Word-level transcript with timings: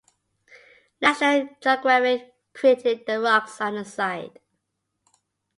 "National 0.99 1.47
Geographic" 1.61 2.33
critiqued 2.55 3.05
the 3.05 3.19
rocks 3.19 3.61
at 3.61 3.69
the 3.73 3.85
site. 3.85 4.39